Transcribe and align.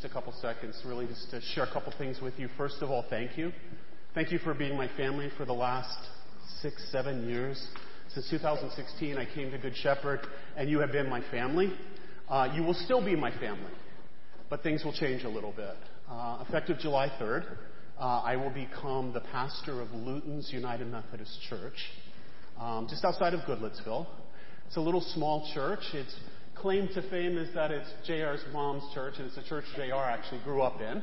just 0.00 0.10
a 0.10 0.14
couple 0.14 0.32
seconds, 0.40 0.80
really 0.86 1.06
just 1.06 1.28
to 1.30 1.40
share 1.40 1.64
a 1.64 1.72
couple 1.72 1.92
things 1.98 2.20
with 2.20 2.38
you. 2.38 2.48
First 2.56 2.76
of 2.82 2.90
all, 2.90 3.04
thank 3.10 3.36
you. 3.36 3.50
Thank 4.14 4.30
you 4.30 4.38
for 4.38 4.54
being 4.54 4.76
my 4.76 4.86
family 4.96 5.28
for 5.36 5.44
the 5.44 5.52
last 5.52 5.98
six, 6.62 6.86
seven 6.92 7.28
years. 7.28 7.60
Since 8.14 8.30
2016, 8.30 9.18
I 9.18 9.26
came 9.34 9.50
to 9.50 9.58
Good 9.58 9.74
Shepherd, 9.74 10.20
and 10.56 10.70
you 10.70 10.78
have 10.78 10.92
been 10.92 11.10
my 11.10 11.20
family. 11.32 11.72
Uh, 12.28 12.48
you 12.54 12.62
will 12.62 12.74
still 12.74 13.04
be 13.04 13.16
my 13.16 13.32
family, 13.40 13.72
but 14.48 14.62
things 14.62 14.84
will 14.84 14.92
change 14.92 15.24
a 15.24 15.28
little 15.28 15.52
bit. 15.52 15.74
Uh, 16.08 16.44
effective 16.46 16.78
July 16.78 17.10
3rd, 17.20 17.56
uh, 17.98 18.22
I 18.24 18.36
will 18.36 18.50
become 18.50 19.12
the 19.12 19.22
pastor 19.32 19.80
of 19.80 19.90
Luton's 19.90 20.50
United 20.52 20.86
Methodist 20.86 21.40
Church, 21.48 21.74
um, 22.60 22.86
just 22.88 23.04
outside 23.04 23.34
of 23.34 23.40
Goodlettsville. 23.40 24.06
It's 24.68 24.76
a 24.76 24.80
little 24.80 25.00
small 25.00 25.50
church. 25.54 25.80
Its 25.92 26.14
claim 26.60 26.88
to 26.94 27.02
fame 27.10 27.38
is 27.38 27.52
that 27.54 27.70
it's 27.70 27.88
JR's 28.06 28.44
mom's 28.52 28.82
church, 28.94 29.14
and 29.18 29.26
it's 29.26 29.36
a 29.36 29.48
church 29.48 29.64
JR 29.76 29.94
actually 29.94 30.40
grew 30.44 30.62
up 30.62 30.80
in. 30.80 31.02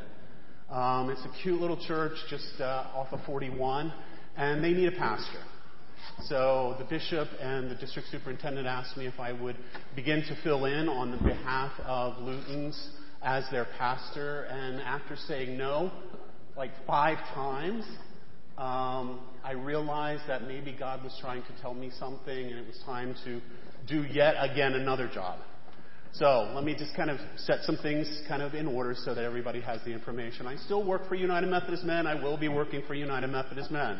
Um, 0.70 1.10
it's 1.10 1.24
a 1.24 1.42
cute 1.42 1.62
little 1.62 1.78
church 1.88 2.14
just 2.30 2.60
uh, 2.60 2.88
off 2.94 3.08
of 3.12 3.20
41, 3.26 3.94
and 4.36 4.64
they 4.64 4.72
need 4.72 4.88
a 4.88 4.98
pastor. 4.98 5.40
So 6.28 6.76
the 6.80 6.86
bishop 6.86 7.28
and 7.40 7.70
the 7.70 7.76
district 7.76 8.10
superintendent 8.10 8.68
asked 8.68 8.98
me 8.98 9.08
if 9.08 9.20
I 9.20 9.32
would 9.32 9.56
begin 9.96 10.22
to 10.24 10.38
fill 10.44 10.66
in 10.66 10.90
on 10.90 11.12
the 11.12 11.18
behalf 11.18 11.72
of 11.86 12.18
Luton's 12.22 12.90
as 13.22 13.44
their 13.52 13.68
pastor, 13.78 14.44
and 14.44 14.82
after 14.82 15.16
saying 15.16 15.58
no, 15.58 15.92
like 16.58 16.72
five 16.86 17.18
times, 17.34 17.86
um, 18.58 19.20
I 19.44 19.52
realized 19.52 20.24
that 20.28 20.48
maybe 20.48 20.76
God 20.78 21.04
was 21.04 21.18
trying 21.20 21.42
to 21.44 21.62
tell 21.62 21.74
me 21.74 21.92
something 22.00 22.34
and 22.34 22.58
it 22.58 22.66
was 22.66 22.80
time 22.86 23.16
to 23.26 23.42
do 23.88 24.04
yet 24.04 24.36
again 24.40 24.74
another 24.74 25.10
job. 25.14 25.40
So 26.14 26.50
let 26.56 26.64
me 26.64 26.74
just 26.76 26.96
kind 26.96 27.10
of 27.10 27.20
set 27.36 27.64
some 27.64 27.76
things 27.78 28.08
kind 28.28 28.42
of 28.42 28.54
in 28.54 28.68
order 28.68 28.96
so 28.98 29.14
that 29.14 29.26
everybody 29.26 29.60
has 29.60 29.82
the 29.84 29.92
information. 29.92 30.48
I 30.48 30.56
still 30.56 30.86
work 30.86 31.10
for 31.10 31.16
United 31.16 31.48
Methodist 31.48 31.84
Men. 31.84 32.08
I 32.08 32.16
will 32.16 32.38
be 32.38 32.48
working 32.48 32.84
for 32.88 32.94
United 32.94 33.28
Methodist 33.28 33.70
Men. 33.70 34.00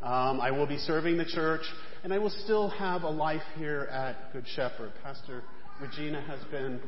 Um, 0.00 0.40
I 0.40 0.52
will 0.52 0.68
be 0.68 0.78
serving 0.78 1.16
the 1.16 1.24
church, 1.24 1.62
and 2.04 2.14
I 2.14 2.18
will 2.18 2.30
still 2.30 2.68
have 2.68 3.02
a 3.02 3.10
life 3.10 3.42
here 3.56 3.88
at 3.90 4.32
Good 4.32 4.44
Shepherd. 4.54 4.92
Pastor 5.02 5.42
Regina 5.80 6.20
has 6.20 6.38
been 6.52 6.80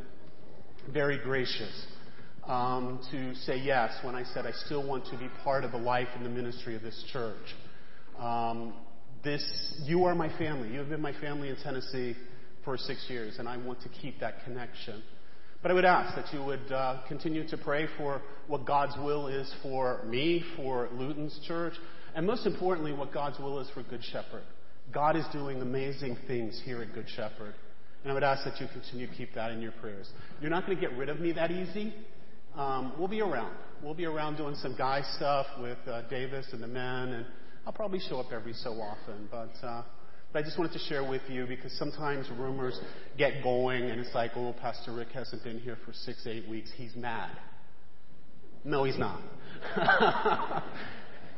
very 0.92 1.18
gracious 1.18 1.86
um, 2.46 3.00
to 3.10 3.34
say 3.34 3.56
yes 3.58 3.92
when 4.02 4.14
I 4.14 4.22
said 4.22 4.46
I 4.46 4.52
still 4.52 4.86
want 4.86 5.04
to 5.06 5.18
be 5.18 5.28
part 5.42 5.64
of 5.64 5.72
the 5.72 5.78
life 5.78 6.08
and 6.14 6.24
the 6.24 6.30
ministry 6.30 6.76
of 6.76 6.82
this 6.82 7.04
church. 7.12 7.56
Um, 8.20 8.74
this, 9.24 9.44
you 9.82 10.04
are 10.04 10.14
my 10.14 10.28
family. 10.38 10.72
You 10.72 10.78
have 10.78 10.88
been 10.88 11.02
my 11.02 11.12
family 11.20 11.48
in 11.48 11.56
Tennessee 11.56 12.14
for 12.64 12.76
six 12.76 13.06
years, 13.08 13.36
and 13.38 13.48
I 13.48 13.56
want 13.56 13.80
to 13.82 13.88
keep 13.88 14.20
that 14.20 14.44
connection. 14.44 15.02
But 15.62 15.70
I 15.70 15.74
would 15.74 15.84
ask 15.84 16.16
that 16.16 16.32
you 16.32 16.42
would 16.44 16.72
uh, 16.72 17.02
continue 17.06 17.46
to 17.48 17.56
pray 17.58 17.86
for 17.98 18.22
what 18.46 18.64
God's 18.64 18.96
will 18.96 19.28
is 19.28 19.52
for 19.62 20.02
me, 20.04 20.42
for 20.56 20.88
Luton's 20.92 21.38
church, 21.46 21.74
and 22.14 22.26
most 22.26 22.46
importantly, 22.46 22.92
what 22.92 23.12
God's 23.12 23.38
will 23.38 23.60
is 23.60 23.68
for 23.70 23.82
Good 23.82 24.02
Shepherd. 24.04 24.42
God 24.92 25.16
is 25.16 25.24
doing 25.32 25.60
amazing 25.60 26.16
things 26.26 26.60
here 26.64 26.82
at 26.82 26.92
Good 26.94 27.08
Shepherd. 27.14 27.54
And 28.02 28.10
I 28.10 28.14
would 28.14 28.24
ask 28.24 28.44
that 28.44 28.58
you 28.60 28.66
continue 28.72 29.06
to 29.06 29.14
keep 29.14 29.34
that 29.34 29.50
in 29.50 29.60
your 29.60 29.72
prayers. 29.72 30.08
You're 30.40 30.50
not 30.50 30.64
going 30.64 30.76
to 30.76 30.80
get 30.80 30.96
rid 30.96 31.10
of 31.10 31.20
me 31.20 31.32
that 31.32 31.50
easy. 31.50 31.94
Um, 32.56 32.94
we'll 32.98 33.08
be 33.08 33.20
around. 33.20 33.54
We'll 33.82 33.94
be 33.94 34.06
around 34.06 34.36
doing 34.36 34.54
some 34.56 34.74
guy 34.76 35.02
stuff 35.16 35.46
with 35.60 35.78
uh, 35.86 36.02
Davis 36.08 36.46
and 36.52 36.62
the 36.62 36.66
men, 36.66 37.12
and 37.12 37.26
I'll 37.66 37.72
probably 37.72 38.00
show 38.00 38.18
up 38.18 38.32
every 38.32 38.54
so 38.54 38.72
often. 38.72 39.28
But, 39.30 39.66
uh, 39.66 39.82
but 40.32 40.40
I 40.40 40.42
just 40.42 40.58
wanted 40.58 40.72
to 40.74 40.78
share 40.80 41.08
with 41.08 41.22
you 41.28 41.46
because 41.46 41.72
sometimes 41.72 42.28
rumors 42.38 42.78
get 43.18 43.42
going, 43.42 43.90
and 43.90 44.00
it's 44.00 44.14
like, 44.14 44.32
oh, 44.36 44.54
Pastor 44.60 44.92
Rick 44.92 45.08
hasn't 45.08 45.42
been 45.42 45.58
here 45.58 45.76
for 45.84 45.92
six, 45.92 46.26
eight 46.26 46.48
weeks. 46.48 46.70
He's 46.76 46.94
mad. 46.94 47.30
No, 48.64 48.84
he's 48.84 48.98
not. 48.98 49.20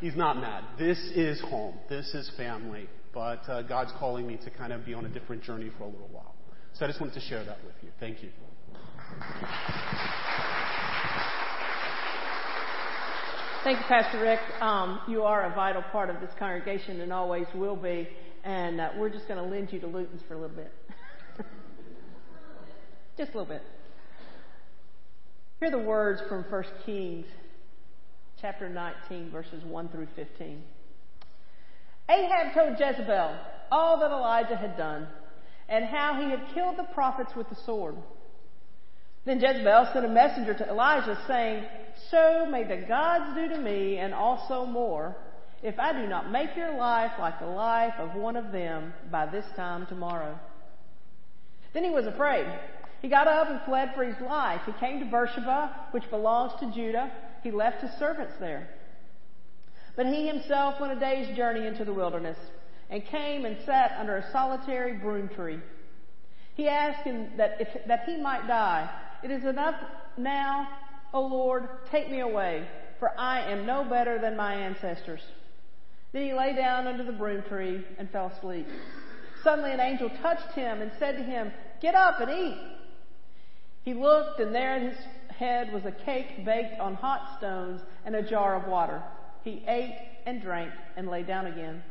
he's 0.00 0.16
not 0.16 0.36
mad. 0.36 0.64
This 0.78 0.98
is 1.14 1.40
home. 1.40 1.78
This 1.88 2.12
is 2.14 2.30
family. 2.36 2.88
But 3.14 3.48
uh, 3.48 3.62
God's 3.62 3.92
calling 3.98 4.26
me 4.26 4.38
to 4.44 4.50
kind 4.50 4.72
of 4.72 4.84
be 4.84 4.94
on 4.94 5.04
a 5.04 5.08
different 5.08 5.42
journey 5.42 5.70
for 5.78 5.84
a 5.84 5.88
little 5.88 6.08
while. 6.10 6.34
So 6.74 6.84
I 6.84 6.88
just 6.88 7.00
wanted 7.00 7.14
to 7.14 7.20
share 7.20 7.44
that 7.44 7.58
with 7.64 7.74
you. 7.82 7.90
Thank 8.00 8.22
you. 8.22 8.30
Thank 13.64 13.78
you, 13.78 13.84
Pastor 13.86 14.20
Rick. 14.20 14.40
Um, 14.60 15.00
you 15.06 15.22
are 15.22 15.44
a 15.44 15.54
vital 15.54 15.82
part 15.92 16.10
of 16.10 16.20
this 16.20 16.30
congregation 16.38 17.00
and 17.00 17.12
always 17.12 17.46
will 17.54 17.76
be. 17.76 18.08
And 18.44 18.80
uh, 18.80 18.90
we're 18.96 19.10
just 19.10 19.28
going 19.28 19.42
to 19.42 19.48
lend 19.48 19.72
you 19.72 19.80
to 19.80 19.86
Luton's 19.86 20.22
for 20.26 20.34
a 20.34 20.38
little 20.38 20.56
bit. 20.56 20.72
just 23.16 23.32
a 23.32 23.38
little 23.38 23.52
bit. 23.52 23.62
Hear 25.60 25.70
the 25.70 25.78
words 25.78 26.20
from 26.28 26.42
1 26.42 26.64
Kings 26.84 27.26
chapter 28.40 28.68
19, 28.68 29.30
verses 29.30 29.62
1 29.64 29.88
through 29.90 30.08
15. 30.16 30.62
Ahab 32.08 32.54
told 32.54 32.80
Jezebel 32.80 33.38
all 33.70 34.00
that 34.00 34.10
Elijah 34.10 34.56
had 34.56 34.76
done 34.76 35.06
and 35.68 35.84
how 35.84 36.20
he 36.20 36.28
had 36.28 36.42
killed 36.52 36.76
the 36.76 36.92
prophets 36.94 37.30
with 37.36 37.48
the 37.48 37.54
sword. 37.64 37.94
Then 39.24 39.40
Jezebel 39.40 39.90
sent 39.92 40.04
a 40.04 40.08
messenger 40.08 40.52
to 40.54 40.68
Elijah 40.68 41.16
saying, 41.28 41.64
So 42.10 42.46
may 42.50 42.64
the 42.64 42.84
gods 42.88 43.36
do 43.36 43.48
to 43.48 43.58
me 43.58 43.98
and 43.98 44.12
also 44.12 44.66
more 44.66 45.16
if 45.62 45.78
I 45.78 45.92
do 45.92 46.08
not 46.08 46.30
make 46.30 46.56
your 46.56 46.76
life 46.76 47.12
like 47.18 47.38
the 47.38 47.46
life 47.46 47.94
of 47.98 48.14
one 48.14 48.36
of 48.36 48.50
them 48.50 48.92
by 49.10 49.26
this 49.26 49.44
time 49.54 49.86
tomorrow. 49.86 50.38
Then 51.72 51.84
he 51.84 51.90
was 51.90 52.06
afraid. 52.06 52.46
He 53.00 53.08
got 53.08 53.28
up 53.28 53.48
and 53.48 53.60
fled 53.62 53.92
for 53.94 54.04
his 54.04 54.20
life. 54.20 54.60
He 54.66 54.72
came 54.72 55.00
to 55.00 55.06
Beersheba, 55.06 55.88
which 55.92 56.08
belongs 56.10 56.52
to 56.60 56.72
Judah. 56.72 57.10
He 57.42 57.50
left 57.50 57.82
his 57.82 57.90
servants 57.98 58.34
there. 58.38 58.68
But 59.96 60.06
he 60.06 60.26
himself 60.26 60.80
went 60.80 60.96
a 60.96 61.00
day's 61.00 61.36
journey 61.36 61.66
into 61.66 61.84
the 61.84 61.92
wilderness 61.92 62.38
and 62.90 63.04
came 63.06 63.44
and 63.44 63.56
sat 63.64 63.96
under 63.98 64.18
a 64.18 64.32
solitary 64.32 64.94
broom 64.94 65.28
tree. 65.28 65.60
He 66.54 66.68
asked 66.68 67.04
him 67.04 67.30
that, 67.36 67.56
if, 67.60 67.68
that 67.86 68.04
he 68.06 68.16
might 68.20 68.46
die. 68.46 68.88
It 69.22 69.30
is 69.30 69.44
enough 69.44 69.76
now, 70.16 70.68
O 71.14 71.22
Lord, 71.22 71.68
take 71.90 72.10
me 72.10 72.20
away, 72.20 72.66
for 72.98 73.18
I 73.18 73.50
am 73.50 73.64
no 73.64 73.84
better 73.84 74.18
than 74.18 74.36
my 74.36 74.54
ancestors. 74.54 75.22
Then 76.12 76.24
he 76.24 76.34
lay 76.34 76.54
down 76.54 76.86
under 76.86 77.04
the 77.04 77.12
broom 77.12 77.42
tree 77.42 77.84
and 77.98 78.10
fell 78.10 78.26
asleep. 78.26 78.66
Suddenly 79.42 79.72
an 79.72 79.80
angel 79.80 80.10
touched 80.20 80.52
him 80.52 80.82
and 80.82 80.90
said 80.98 81.16
to 81.16 81.22
him, 81.22 81.50
Get 81.80 81.94
up 81.94 82.20
and 82.20 82.30
eat. 82.30 82.58
He 83.82 83.94
looked, 83.94 84.38
and 84.38 84.54
there 84.54 84.76
at 84.76 84.82
his 84.82 84.96
head 85.36 85.72
was 85.72 85.84
a 85.84 85.90
cake 85.90 86.44
baked 86.44 86.78
on 86.78 86.94
hot 86.94 87.38
stones 87.38 87.80
and 88.04 88.14
a 88.14 88.22
jar 88.22 88.54
of 88.54 88.68
water. 88.68 89.02
He 89.42 89.64
ate 89.66 89.98
and 90.26 90.40
drank 90.40 90.72
and 90.96 91.08
lay 91.08 91.22
down 91.22 91.46
again. 91.46 91.82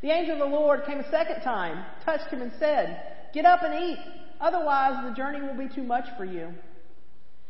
The 0.00 0.10
angel 0.10 0.34
of 0.34 0.50
the 0.50 0.56
Lord 0.56 0.84
came 0.86 0.98
a 0.98 1.10
second 1.10 1.42
time, 1.42 1.84
touched 2.04 2.30
him, 2.30 2.42
and 2.42 2.52
said, 2.58 3.00
Get 3.32 3.44
up 3.44 3.62
and 3.62 3.74
eat, 3.74 3.98
otherwise 4.40 5.04
the 5.04 5.14
journey 5.14 5.40
will 5.40 5.54
be 5.54 5.72
too 5.72 5.82
much 5.82 6.08
for 6.16 6.24
you. 6.24 6.52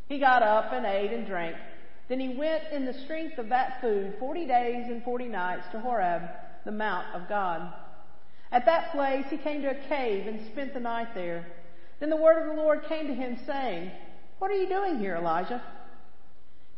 He 0.09 0.19
got 0.19 0.43
up 0.43 0.73
and 0.73 0.85
ate 0.85 1.13
and 1.13 1.27
drank. 1.27 1.57
Then 2.09 2.21
he 2.21 2.29
went 2.29 2.65
in 2.73 2.87
the 2.87 2.95
strength 2.95 3.39
of 3.39 3.51
that 3.51 3.81
food 3.81 4.15
forty 4.19 4.47
days 4.47 4.87
and 4.89 5.03
forty 5.05 5.27
nights 5.27 5.67
to 5.73 5.81
Horeb, 5.81 6.23
the 6.65 6.73
mount 6.73 7.15
of 7.15 7.29
God. 7.29 7.73
At 8.51 8.65
that 8.67 8.93
place 8.93 9.27
he 9.29 9.37
came 9.37 9.63
to 9.63 9.71
a 9.71 9.89
cave 9.89 10.27
and 10.27 10.47
spent 10.47 10.73
the 10.73 10.81
night 10.81 11.15
there. 11.15 11.47
Then 12.01 12.11
the 12.11 12.17
word 12.17 12.41
of 12.43 12.49
the 12.57 12.63
Lord 12.63 12.85
came 12.89 13.07
to 13.09 13.15
him, 13.15 13.39
saying, 13.45 13.91
What 14.39 14.51
are 14.51 14.55
you 14.57 14.69
doing 14.69 14.99
here, 14.99 15.17
Elijah? 15.17 15.63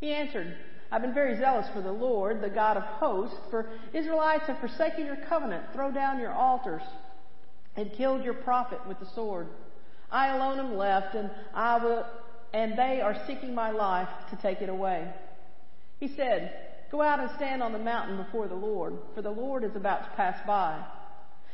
He 0.01 0.13
answered, 0.13 0.57
I've 0.91 1.03
been 1.03 1.15
very 1.15 1.37
zealous 1.39 1.69
for 1.73 1.81
the 1.81 1.93
Lord, 1.93 2.41
the 2.41 2.49
God 2.49 2.77
of 2.77 2.83
hosts, 2.83 3.37
for 3.51 3.71
Israelites 3.93 4.47
have 4.47 4.59
forsaken 4.59 5.07
your 5.07 5.17
covenant, 5.29 5.65
throw 5.73 5.93
down 5.93 6.19
your 6.19 6.33
altars, 6.33 6.83
and 7.77 7.93
killed 7.93 8.25
your 8.25 8.35
prophet 8.35 8.81
with 8.89 8.99
the 8.99 9.07
sword. 9.07 9.47
I 10.11 10.35
alone 10.35 10.59
am 10.59 10.77
left, 10.77 11.15
and 11.15 11.31
I 11.55 11.79
will, 11.79 12.05
and 12.53 12.79
they 12.79 13.01
are 13.01 13.17
seeking 13.27 13.55
my 13.55 13.71
life 13.71 14.09
to 14.31 14.37
take 14.37 14.61
it 14.61 14.69
away. 14.69 15.13
He 15.99 16.09
said, 16.09 16.53
Go 16.91 17.03
out 17.03 17.21
and 17.21 17.31
stand 17.37 17.63
on 17.63 17.73
the 17.73 17.79
mountain 17.79 18.17
before 18.17 18.49
the 18.49 18.55
Lord, 18.55 18.95
for 19.15 19.23
the 19.23 19.31
Lord 19.31 19.63
is 19.63 19.77
about 19.77 20.05
to 20.05 20.17
pass 20.17 20.39
by. 20.47 20.85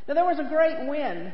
Now 0.09 0.15
there 0.15 0.25
was 0.25 0.39
a 0.39 0.45
great 0.45 0.89
wind, 0.89 1.33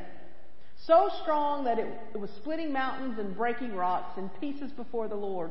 so 0.86 1.10
strong 1.22 1.64
that 1.64 1.78
it, 1.78 1.86
it 2.14 2.18
was 2.18 2.30
splitting 2.30 2.72
mountains 2.72 3.18
and 3.18 3.36
breaking 3.36 3.74
rocks 3.74 4.18
in 4.18 4.28
pieces 4.40 4.72
before 4.72 5.06
the 5.06 5.14
Lord. 5.14 5.50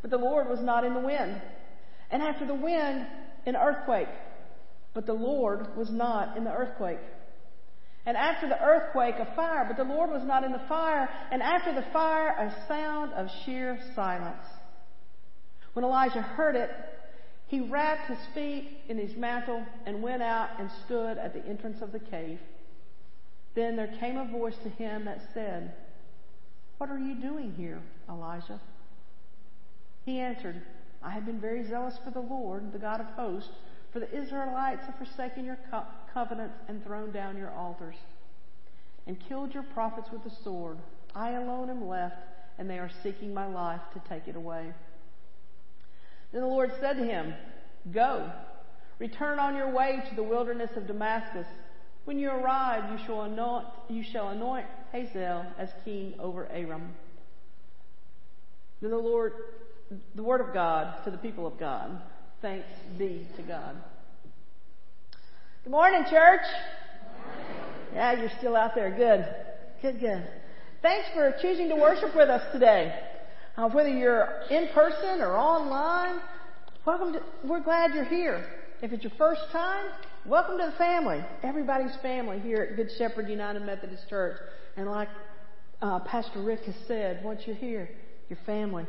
But 0.00 0.10
the 0.10 0.18
Lord 0.18 0.48
was 0.48 0.60
not 0.60 0.84
in 0.84 0.94
the 0.94 1.00
wind. 1.00 1.40
And 2.10 2.22
after 2.22 2.46
the 2.46 2.54
wind, 2.54 3.06
an 3.46 3.56
earthquake. 3.56 4.08
But 4.94 5.06
the 5.06 5.12
Lord 5.12 5.76
was 5.76 5.90
not 5.90 6.36
in 6.36 6.44
the 6.44 6.52
earthquake. 6.52 7.00
And 8.08 8.16
after 8.16 8.48
the 8.48 8.58
earthquake, 8.64 9.16
a 9.18 9.26
fire. 9.36 9.66
But 9.68 9.76
the 9.76 9.84
Lord 9.84 10.08
was 10.08 10.22
not 10.24 10.42
in 10.42 10.50
the 10.50 10.62
fire. 10.66 11.10
And 11.30 11.42
after 11.42 11.74
the 11.74 11.84
fire, 11.92 12.28
a 12.30 12.66
sound 12.66 13.12
of 13.12 13.28
sheer 13.44 13.78
silence. 13.94 14.46
When 15.74 15.84
Elijah 15.84 16.22
heard 16.22 16.56
it, 16.56 16.70
he 17.48 17.60
wrapped 17.60 18.08
his 18.08 18.18
feet 18.32 18.78
in 18.88 18.96
his 18.96 19.14
mantle 19.14 19.62
and 19.84 20.02
went 20.02 20.22
out 20.22 20.48
and 20.58 20.70
stood 20.86 21.18
at 21.18 21.34
the 21.34 21.44
entrance 21.44 21.82
of 21.82 21.92
the 21.92 21.98
cave. 21.98 22.38
Then 23.54 23.76
there 23.76 23.94
came 24.00 24.16
a 24.16 24.24
voice 24.24 24.56
to 24.62 24.70
him 24.70 25.04
that 25.04 25.20
said, 25.34 25.74
What 26.78 26.88
are 26.88 26.98
you 26.98 27.14
doing 27.20 27.52
here, 27.58 27.82
Elijah? 28.08 28.58
He 30.06 30.18
answered, 30.18 30.62
I 31.02 31.10
have 31.10 31.26
been 31.26 31.42
very 31.42 31.68
zealous 31.68 31.98
for 32.02 32.10
the 32.10 32.20
Lord, 32.20 32.72
the 32.72 32.78
God 32.78 33.02
of 33.02 33.06
hosts, 33.08 33.50
for 33.92 34.00
the 34.00 34.16
Israelites 34.16 34.84
have 34.86 34.96
forsaken 34.96 35.44
your 35.44 35.58
co- 35.70 35.86
covenants 36.12 36.58
and 36.68 36.84
thrown 36.84 37.10
down 37.12 37.36
your 37.36 37.50
altars, 37.52 37.96
and 39.06 39.16
killed 39.28 39.54
your 39.54 39.62
prophets 39.62 40.08
with 40.12 40.24
the 40.24 40.32
sword. 40.42 40.78
I 41.14 41.32
alone 41.32 41.70
am 41.70 41.88
left, 41.88 42.16
and 42.58 42.68
they 42.68 42.78
are 42.78 42.90
seeking 43.02 43.32
my 43.32 43.46
life 43.46 43.80
to 43.94 44.02
take 44.08 44.28
it 44.28 44.36
away. 44.36 44.72
Then 46.32 46.42
the 46.42 46.46
Lord 46.48 46.72
said 46.80 46.94
to 46.94 47.04
him, 47.04 47.34
Go, 47.92 48.30
return 48.98 49.38
on 49.38 49.56
your 49.56 49.72
way 49.72 50.02
to 50.08 50.14
the 50.14 50.22
wilderness 50.22 50.70
of 50.76 50.86
Damascus. 50.86 51.46
When 52.04 52.18
you 52.18 52.30
arrive, 52.30 52.90
you 52.90 53.06
shall 53.06 53.22
anoint, 53.22 53.66
you 53.88 54.02
shall 54.02 54.30
anoint 54.30 54.66
Hazael 54.92 55.46
as 55.58 55.70
king 55.84 56.14
over 56.18 56.46
Aram. 56.50 56.94
Then 58.80 58.90
the 58.90 58.96
Lord, 58.96 59.32
the 60.14 60.22
word 60.22 60.40
of 60.40 60.52
God 60.52 61.04
to 61.04 61.10
the 61.10 61.18
people 61.18 61.46
of 61.46 61.58
God. 61.58 62.00
Thanks 62.40 62.68
be 62.96 63.26
to 63.36 63.42
God. 63.42 63.74
Good 65.64 65.70
morning, 65.70 66.04
church. 66.08 66.46
Yeah, 67.92 68.12
you're 68.12 68.30
still 68.38 68.54
out 68.54 68.76
there. 68.76 68.94
Good. 68.96 69.26
Good, 69.82 69.98
good. 69.98 70.24
Thanks 70.80 71.08
for 71.14 71.34
choosing 71.42 71.68
to 71.68 71.74
worship 71.74 72.14
with 72.14 72.28
us 72.28 72.42
today. 72.52 72.94
Uh, 73.56 73.68
whether 73.70 73.88
you're 73.88 74.42
in 74.50 74.68
person 74.68 75.20
or 75.20 75.36
online, 75.36 76.20
welcome 76.86 77.12
to, 77.14 77.20
we're 77.42 77.58
glad 77.58 77.92
you're 77.92 78.04
here. 78.04 78.46
If 78.82 78.92
it's 78.92 79.02
your 79.02 79.12
first 79.18 79.42
time, 79.50 79.86
welcome 80.24 80.58
to 80.58 80.66
the 80.66 80.78
family. 80.78 81.24
Everybody's 81.42 81.96
family 82.02 82.38
here 82.38 82.68
at 82.70 82.76
Good 82.76 82.90
Shepherd 82.98 83.28
United 83.28 83.64
Methodist 83.64 84.08
Church. 84.08 84.36
And 84.76 84.88
like 84.88 85.08
uh, 85.82 85.98
Pastor 86.00 86.40
Rick 86.40 86.60
has 86.66 86.76
said, 86.86 87.24
once 87.24 87.40
you're 87.46 87.56
here, 87.56 87.90
your 88.28 88.38
family. 88.46 88.86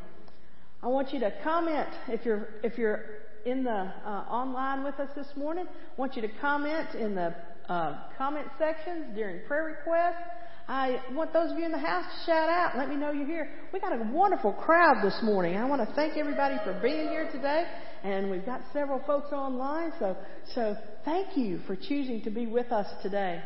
I 0.83 0.87
want 0.87 1.11
you 1.13 1.19
to 1.21 1.33
comment 1.43 1.89
if 2.07 2.25
you're 2.25 2.47
if 2.63 2.77
you're 2.77 3.18
in 3.45 3.63
the 3.63 3.91
uh, 4.05 4.25
online 4.29 4.83
with 4.83 4.99
us 4.99 5.09
this 5.15 5.27
morning. 5.35 5.65
I 5.67 6.01
want 6.01 6.15
you 6.15 6.21
to 6.21 6.29
comment 6.39 6.95
in 6.95 7.15
the 7.15 7.35
uh, 7.67 7.99
comment 8.17 8.47
sections 8.57 9.15
during 9.15 9.45
prayer 9.47 9.77
requests. 9.77 10.23
I 10.67 11.01
want 11.13 11.33
those 11.33 11.51
of 11.51 11.57
you 11.57 11.65
in 11.65 11.71
the 11.71 11.79
house 11.79 12.05
to 12.05 12.31
shout 12.31 12.47
out. 12.47 12.77
Let 12.77 12.89
me 12.89 12.95
know 12.95 13.11
you're 13.11 13.25
here. 13.25 13.49
We 13.73 13.79
got 13.79 13.91
a 13.91 14.03
wonderful 14.11 14.53
crowd 14.53 15.03
this 15.03 15.17
morning. 15.23 15.55
I 15.55 15.65
want 15.65 15.87
to 15.87 15.95
thank 15.95 16.15
everybody 16.15 16.57
for 16.63 16.79
being 16.79 17.09
here 17.09 17.27
today, 17.31 17.63
and 18.03 18.29
we've 18.29 18.45
got 18.45 18.61
several 18.71 19.01
folks 19.07 19.31
online. 19.31 19.93
So 19.97 20.15
so 20.53 20.75
thank 21.05 21.35
you 21.35 21.59
for 21.65 21.75
choosing 21.75 22.21
to 22.23 22.29
be 22.29 22.45
with 22.45 22.71
us 22.71 22.87
today. 23.01 23.41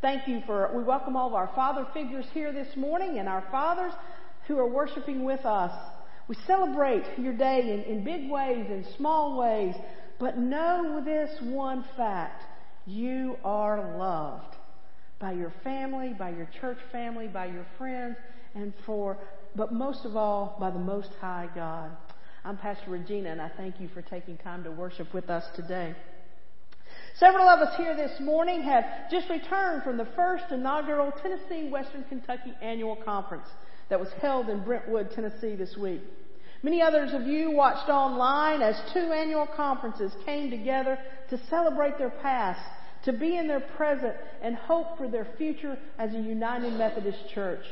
Thank 0.00 0.26
you 0.26 0.40
for 0.46 0.70
we 0.74 0.82
welcome 0.82 1.16
all 1.16 1.28
of 1.28 1.34
our 1.34 1.50
father 1.54 1.86
figures 1.92 2.26
here 2.32 2.52
this 2.52 2.74
morning 2.76 3.18
and 3.18 3.28
our 3.28 3.44
fathers 3.50 3.92
who 4.46 4.58
are 4.58 4.68
worshiping 4.68 5.24
with 5.24 5.44
us. 5.44 5.72
We 6.26 6.36
celebrate 6.46 7.04
your 7.18 7.34
day 7.34 7.60
in, 7.72 7.92
in 7.92 8.04
big 8.04 8.30
ways 8.30 8.66
and 8.70 8.84
small 8.96 9.36
ways, 9.38 9.74
but 10.18 10.38
know 10.38 11.02
this 11.04 11.30
one 11.42 11.84
fact. 11.96 12.44
You 12.86 13.36
are 13.44 13.96
loved 13.98 14.56
by 15.18 15.32
your 15.32 15.52
family, 15.62 16.14
by 16.18 16.30
your 16.30 16.48
church 16.60 16.78
family, 16.92 17.28
by 17.28 17.46
your 17.46 17.66
friends, 17.78 18.16
and 18.54 18.72
for, 18.86 19.18
but 19.54 19.72
most 19.72 20.04
of 20.04 20.16
all, 20.16 20.56
by 20.58 20.70
the 20.70 20.78
Most 20.78 21.10
High 21.20 21.48
God. 21.54 21.90
I'm 22.44 22.56
Pastor 22.56 22.90
Regina, 22.90 23.30
and 23.30 23.40
I 23.40 23.50
thank 23.56 23.80
you 23.80 23.88
for 23.88 24.02
taking 24.02 24.36
time 24.38 24.64
to 24.64 24.70
worship 24.70 25.12
with 25.14 25.30
us 25.30 25.44
today. 25.56 25.94
Several 27.18 27.48
of 27.48 27.60
us 27.60 27.76
here 27.76 27.96
this 27.96 28.20
morning 28.20 28.62
have 28.62 28.84
just 29.10 29.28
returned 29.30 29.82
from 29.82 29.96
the 29.96 30.08
first 30.16 30.44
inaugural 30.50 31.12
Tennessee 31.22 31.68
Western 31.70 32.04
Kentucky 32.04 32.52
Annual 32.60 32.96
Conference 32.96 33.48
that 33.88 34.00
was 34.00 34.08
held 34.20 34.48
in 34.48 34.64
Brentwood, 34.64 35.10
Tennessee 35.10 35.56
this 35.56 35.76
week. 35.76 36.02
Many 36.62 36.80
others 36.80 37.12
of 37.12 37.26
you 37.26 37.50
watched 37.50 37.90
online 37.90 38.62
as 38.62 38.80
two 38.94 39.12
annual 39.12 39.46
conferences 39.46 40.12
came 40.24 40.50
together 40.50 40.98
to 41.28 41.38
celebrate 41.50 41.98
their 41.98 42.10
past, 42.22 42.60
to 43.04 43.12
be 43.12 43.36
in 43.36 43.46
their 43.46 43.60
present, 43.60 44.14
and 44.42 44.56
hope 44.56 44.96
for 44.96 45.08
their 45.08 45.28
future 45.36 45.78
as 45.98 46.14
a 46.14 46.20
United 46.20 46.72
Methodist 46.72 47.18
Church. 47.34 47.64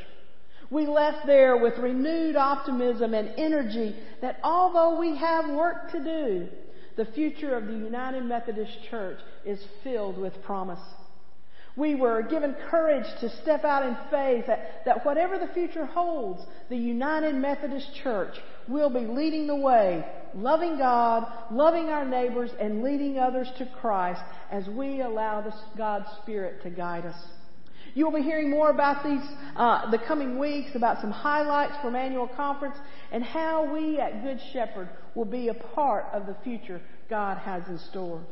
We 0.69 0.85
left 0.85 1.25
there 1.25 1.57
with 1.57 1.77
renewed 1.77 2.35
optimism 2.35 3.13
and 3.13 3.33
energy 3.37 3.95
that 4.21 4.39
although 4.43 4.99
we 4.99 5.17
have 5.17 5.49
work 5.49 5.91
to 5.91 6.03
do, 6.03 6.47
the 6.95 7.05
future 7.13 7.55
of 7.55 7.65
the 7.65 7.73
United 7.73 8.23
Methodist 8.23 8.77
Church 8.89 9.17
is 9.45 9.59
filled 9.83 10.17
with 10.17 10.33
promise. 10.43 10.79
We 11.75 11.95
were 11.95 12.21
given 12.21 12.55
courage 12.69 13.05
to 13.19 13.29
step 13.41 13.63
out 13.63 13.83
in 13.83 13.95
faith 14.11 14.45
that, 14.45 14.85
that 14.85 15.05
whatever 15.05 15.39
the 15.39 15.51
future 15.53 15.85
holds, 15.85 16.41
the 16.69 16.77
United 16.77 17.33
Methodist 17.33 17.87
Church 18.03 18.35
will 18.67 18.91
be 18.91 18.99
leading 18.99 19.47
the 19.47 19.55
way, 19.55 20.05
loving 20.35 20.77
God, 20.77 21.25
loving 21.51 21.89
our 21.89 22.05
neighbors, 22.05 22.51
and 22.59 22.83
leading 22.83 23.17
others 23.17 23.49
to 23.57 23.65
Christ 23.81 24.21
as 24.51 24.67
we 24.67 25.01
allow 25.01 25.41
the, 25.41 25.53
God's 25.75 26.05
Spirit 26.21 26.61
to 26.61 26.69
guide 26.69 27.07
us. 27.07 27.17
You 27.95 28.05
will 28.05 28.19
be 28.19 28.23
hearing 28.23 28.49
more 28.49 28.69
about 28.69 29.03
these 29.03 29.21
uh, 29.55 29.89
the 29.91 29.99
coming 29.99 30.39
weeks, 30.39 30.71
about 30.75 31.01
some 31.01 31.11
highlights 31.11 31.75
from 31.81 31.95
annual 31.95 32.27
conference, 32.27 32.75
and 33.11 33.23
how 33.23 33.71
we 33.71 33.99
at 33.99 34.23
Good 34.23 34.39
Shepherd 34.51 34.89
will 35.15 35.25
be 35.25 35.49
a 35.49 35.53
part 35.53 36.05
of 36.13 36.25
the 36.25 36.35
future 36.43 36.81
God 37.09 37.37
has 37.39 37.67
in 37.67 37.77
store. 37.77 38.23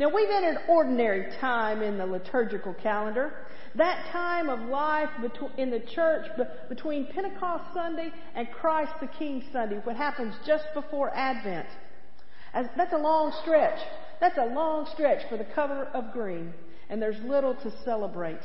Now 0.00 0.08
we've 0.08 0.30
entered 0.30 0.62
ordinary 0.66 1.30
time 1.42 1.82
in 1.82 1.98
the 1.98 2.06
liturgical 2.06 2.72
calendar. 2.72 3.34
That 3.74 4.10
time 4.10 4.48
of 4.48 4.60
life 4.60 5.10
in 5.58 5.70
the 5.70 5.80
church 5.94 6.26
between 6.70 7.08
Pentecost 7.08 7.64
Sunday 7.74 8.10
and 8.34 8.50
Christ 8.50 8.92
the 9.02 9.08
King 9.08 9.44
Sunday, 9.52 9.76
what 9.84 9.96
happens 9.96 10.34
just 10.46 10.64
before 10.72 11.14
Advent. 11.14 11.66
that's 12.54 12.94
a 12.94 12.98
long 12.98 13.34
stretch. 13.42 13.78
That's 14.20 14.38
a 14.38 14.46
long 14.46 14.88
stretch 14.94 15.28
for 15.28 15.36
the 15.36 15.44
cover 15.54 15.84
of 15.92 16.14
green, 16.14 16.54
and 16.88 17.00
there's 17.00 17.22
little 17.22 17.54
to 17.56 17.70
celebrate. 17.84 18.40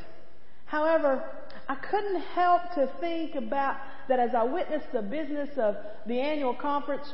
However, 0.65 1.23
I 1.69 1.75
couldn't 1.75 2.19
help 2.33 2.63
to 2.75 2.91
think 2.99 3.35
about 3.35 3.77
that 4.09 4.19
as 4.19 4.31
I 4.35 4.43
witnessed 4.43 4.91
the 4.91 5.01
business 5.01 5.51
of 5.57 5.77
the 6.05 6.19
annual 6.19 6.53
conference, 6.53 7.13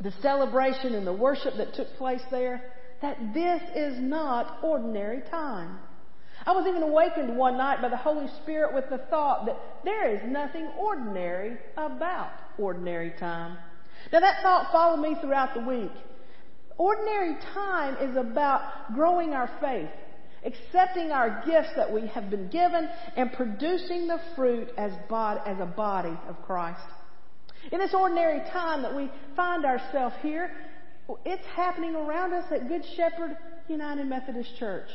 the 0.00 0.12
celebration 0.22 0.94
and 0.94 1.06
the 1.06 1.12
worship 1.12 1.58
that 1.58 1.74
took 1.74 1.94
place 1.98 2.22
there 2.30 2.72
that 3.06 3.32
this 3.32 3.62
is 3.76 4.00
not 4.00 4.58
ordinary 4.64 5.22
time. 5.30 5.78
I 6.44 6.52
was 6.52 6.66
even 6.66 6.82
awakened 6.82 7.36
one 7.36 7.56
night 7.56 7.80
by 7.80 7.88
the 7.88 7.96
Holy 7.96 8.26
Spirit 8.42 8.74
with 8.74 8.90
the 8.90 8.98
thought 9.08 9.46
that 9.46 9.56
there 9.84 10.12
is 10.12 10.20
nothing 10.26 10.66
ordinary 10.76 11.56
about 11.76 12.32
ordinary 12.58 13.12
time. 13.18 13.58
Now 14.12 14.20
that 14.20 14.42
thought 14.42 14.72
followed 14.72 15.00
me 15.00 15.16
throughout 15.20 15.54
the 15.54 15.60
week. 15.60 15.92
Ordinary 16.78 17.36
time 17.54 17.96
is 18.00 18.16
about 18.16 18.92
growing 18.94 19.34
our 19.34 19.50
faith, 19.60 19.88
accepting 20.44 21.12
our 21.12 21.44
gifts 21.46 21.70
that 21.76 21.90
we 21.90 22.08
have 22.08 22.28
been 22.28 22.48
given, 22.48 22.88
and 23.16 23.32
producing 23.32 24.08
the 24.08 24.20
fruit 24.34 24.68
as, 24.76 24.92
bod- 25.08 25.42
as 25.46 25.58
a 25.60 25.66
body 25.66 26.18
of 26.28 26.42
Christ. 26.44 26.82
In 27.70 27.78
this 27.78 27.94
ordinary 27.94 28.40
time 28.50 28.82
that 28.82 28.94
we 28.94 29.10
find 29.36 29.64
ourselves 29.64 30.14
here, 30.22 30.50
it's 31.24 31.44
happening 31.54 31.94
around 31.94 32.32
us 32.32 32.44
at 32.50 32.68
Good 32.68 32.84
Shepherd 32.96 33.36
United 33.68 34.06
Methodist 34.06 34.56
Church. 34.58 34.88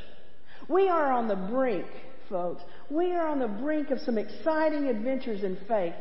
We 0.68 0.89
are 0.89 1.12
on 1.12 1.27
the 1.27 1.36
brink, 1.36 1.88
folks. 2.30 2.62
We 2.89 3.12
are 3.13 3.27
on 3.27 3.39
the 3.39 3.48
brink 3.48 3.91
of 3.91 4.00
some 4.01 4.18
exciting 4.18 4.88
adventures 4.88 5.44
in 5.44 5.58
faith. 5.68 5.94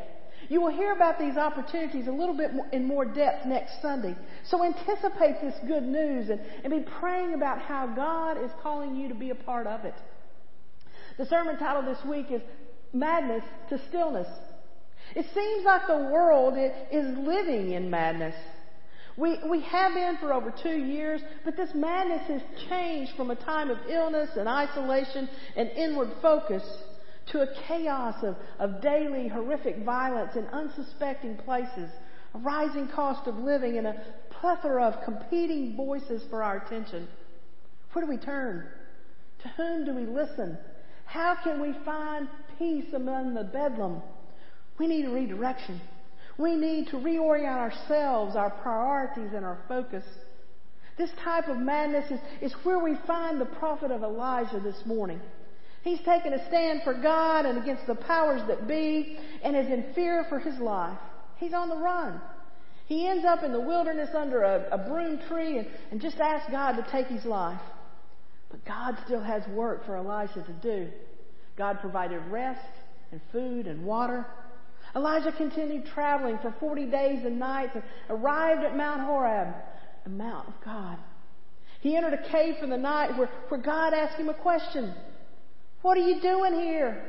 You 0.49 0.59
will 0.59 0.71
hear 0.71 0.91
about 0.91 1.17
these 1.17 1.37
opportunities 1.37 2.07
a 2.07 2.11
little 2.11 2.35
bit 2.35 2.51
in 2.73 2.85
more 2.85 3.05
depth 3.05 3.45
next 3.45 3.81
Sunday. 3.81 4.15
So 4.49 4.63
anticipate 4.63 5.39
this 5.41 5.55
good 5.67 5.83
news 5.83 6.29
and, 6.29 6.41
and 6.63 6.71
be 6.71 6.89
praying 6.99 7.33
about 7.33 7.59
how 7.59 7.87
God 7.87 8.43
is 8.43 8.51
calling 8.61 8.95
you 8.95 9.07
to 9.07 9.15
be 9.15 9.29
a 9.29 9.35
part 9.35 9.67
of 9.67 9.85
it. 9.85 9.95
The 11.17 11.25
sermon 11.25 11.57
title 11.57 11.83
this 11.83 12.03
week 12.05 12.27
is 12.31 12.41
Madness 12.93 13.43
to 13.69 13.79
Stillness. 13.89 14.27
It 15.15 15.25
seems 15.33 15.65
like 15.65 15.87
the 15.87 16.09
world 16.11 16.55
is 16.91 17.17
living 17.17 17.71
in 17.71 17.89
madness. 17.89 18.35
We, 19.17 19.37
we 19.49 19.61
have 19.61 19.93
been 19.93 20.17
for 20.19 20.33
over 20.33 20.53
two 20.63 20.77
years, 20.77 21.21
but 21.43 21.57
this 21.57 21.69
madness 21.75 22.27
has 22.27 22.41
changed 22.69 23.13
from 23.17 23.31
a 23.31 23.35
time 23.35 23.69
of 23.69 23.77
illness 23.89 24.29
and 24.37 24.47
isolation 24.47 25.27
and 25.55 25.69
inward 25.69 26.09
focus 26.21 26.63
to 27.31 27.41
a 27.41 27.47
chaos 27.67 28.15
of, 28.23 28.35
of 28.59 28.81
daily 28.81 29.27
horrific 29.27 29.83
violence 29.83 30.35
in 30.35 30.45
unsuspecting 30.47 31.37
places, 31.37 31.89
a 32.33 32.39
rising 32.39 32.87
cost 32.87 33.27
of 33.27 33.35
living, 33.35 33.77
and 33.77 33.87
a 33.87 34.01
plethora 34.29 34.85
of 34.85 35.03
competing 35.03 35.75
voices 35.75 36.23
for 36.29 36.41
our 36.41 36.57
attention. 36.65 37.07
Where 37.91 38.05
do 38.05 38.09
we 38.09 38.17
turn? 38.17 38.67
To 39.43 39.49
whom 39.49 39.85
do 39.85 39.93
we 39.93 40.05
listen? 40.05 40.57
How 41.05 41.35
can 41.43 41.61
we 41.61 41.73
find 41.83 42.29
peace 42.57 42.93
among 42.93 43.33
the 43.33 43.43
bedlam? 43.43 44.01
We 44.77 44.87
need 44.87 45.05
a 45.05 45.09
redirection. 45.09 45.81
We 46.37 46.55
need 46.55 46.87
to 46.87 46.97
reorient 46.97 47.57
ourselves, 47.57 48.35
our 48.35 48.49
priorities, 48.49 49.33
and 49.35 49.45
our 49.45 49.59
focus. 49.67 50.03
This 50.97 51.11
type 51.23 51.47
of 51.47 51.57
madness 51.57 52.11
is, 52.11 52.19
is 52.41 52.53
where 52.63 52.79
we 52.79 52.95
find 53.07 53.39
the 53.39 53.45
prophet 53.45 53.91
of 53.91 54.03
Elijah 54.03 54.59
this 54.59 54.85
morning. 54.85 55.21
He's 55.83 55.99
taken 56.01 56.33
a 56.33 56.47
stand 56.47 56.81
for 56.83 56.93
God 56.93 57.45
and 57.45 57.57
against 57.57 57.87
the 57.87 57.95
powers 57.95 58.41
that 58.47 58.67
be 58.67 59.17
and 59.43 59.55
is 59.55 59.67
in 59.67 59.93
fear 59.95 60.25
for 60.29 60.39
his 60.39 60.59
life. 60.59 60.99
He's 61.37 61.53
on 61.53 61.69
the 61.69 61.77
run. 61.77 62.21
He 62.85 63.07
ends 63.07 63.25
up 63.25 63.41
in 63.41 63.51
the 63.51 63.59
wilderness 63.59 64.09
under 64.15 64.43
a, 64.43 64.67
a 64.71 64.77
broom 64.77 65.19
tree 65.27 65.57
and, 65.57 65.67
and 65.91 66.01
just 66.01 66.17
asks 66.17 66.51
God 66.51 66.73
to 66.73 66.85
take 66.91 67.07
his 67.07 67.25
life. 67.25 67.61
But 68.51 68.65
God 68.65 68.97
still 69.05 69.23
has 69.23 69.47
work 69.47 69.85
for 69.85 69.97
Elijah 69.97 70.43
to 70.43 70.53
do. 70.61 70.89
God 71.57 71.79
provided 71.79 72.19
rest 72.29 72.59
and 73.11 73.21
food 73.31 73.65
and 73.65 73.85
water. 73.85 74.25
Elijah 74.95 75.31
continued 75.31 75.85
traveling 75.93 76.37
for 76.41 76.53
40 76.59 76.85
days 76.85 77.25
and 77.25 77.39
nights 77.39 77.71
and 77.75 77.83
arrived 78.09 78.63
at 78.63 78.75
Mount 78.75 79.01
Horeb, 79.01 79.53
the 80.03 80.09
Mount 80.09 80.47
of 80.47 80.53
God. 80.63 80.97
He 81.79 81.95
entered 81.95 82.13
a 82.13 82.29
cave 82.29 82.55
for 82.59 82.67
the 82.67 82.77
night 82.77 83.17
where, 83.17 83.29
where 83.49 83.61
God 83.61 83.93
asked 83.93 84.19
him 84.19 84.29
a 84.29 84.33
question. 84.33 84.93
What 85.81 85.97
are 85.97 86.01
you 86.01 86.21
doing 86.21 86.53
here? 86.53 87.03